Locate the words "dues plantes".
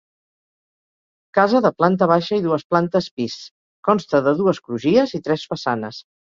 2.47-3.11